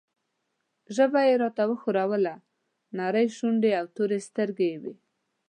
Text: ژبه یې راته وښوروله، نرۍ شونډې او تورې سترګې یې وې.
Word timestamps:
ژبه 0.95 1.19
یې 1.29 1.35
راته 1.43 1.63
وښوروله، 1.67 2.35
نرۍ 2.97 3.27
شونډې 3.37 3.71
او 3.79 3.85
تورې 3.95 4.19
سترګې 4.27 4.67
یې 4.71 4.77
وې. 4.83 4.93